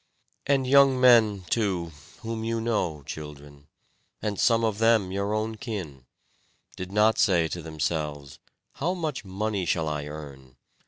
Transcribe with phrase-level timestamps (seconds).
[0.47, 1.91] And young men, too,
[2.21, 3.67] whom you know, children,
[4.19, 6.07] and some of them of your own kin,
[6.75, 8.39] did they say to themselves,
[8.73, 10.55] "How much money shall I earn?"